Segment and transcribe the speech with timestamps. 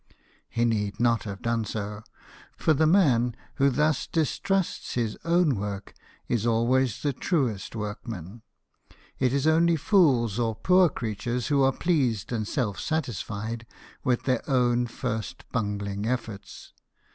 [0.49, 2.01] He need not have done so,
[2.57, 5.93] for the man who thus dis trusts his own work
[6.27, 8.41] is always the truest work man;
[9.19, 13.67] it is only fools or poor creatures who are pleased and self satisfied
[14.03, 16.73] with their own first bungling efforts.